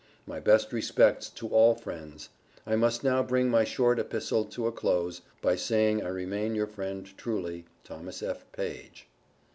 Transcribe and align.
My 0.25 0.39
best 0.39 0.73
respects 0.73 1.29
to 1.29 1.49
all 1.49 1.75
friends. 1.75 2.29
I 2.65 2.75
must 2.75 3.03
now 3.03 3.21
bring 3.21 3.51
my 3.51 3.63
short 3.63 3.99
epistle 3.99 4.45
to 4.45 4.65
a 4.65 4.71
close, 4.71 5.21
by 5.43 5.55
saying 5.55 6.01
I 6.01 6.07
remain 6.09 6.55
your 6.55 6.65
friend 6.65 7.05
truly, 7.19 7.65
THOMAS 7.83 8.23
F. 8.23 8.43
PAGE. 8.51 9.07